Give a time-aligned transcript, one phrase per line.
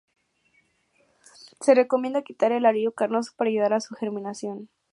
[1.59, 4.67] Se recomienda quitar el arilo carnoso para ayudar a su germinación.